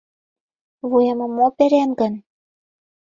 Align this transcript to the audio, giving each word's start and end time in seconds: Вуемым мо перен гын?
Вуемым 0.89 1.31
мо 1.37 1.47
перен 1.57 1.89
гын? 1.99 2.13